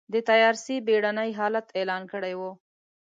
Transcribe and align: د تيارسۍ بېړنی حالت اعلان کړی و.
د 0.13 0.15
تيارسۍ 0.29 0.75
بېړنی 0.87 1.31
حالت 1.39 1.67
اعلان 1.77 2.03
کړی 2.11 2.33
و. 2.39 2.41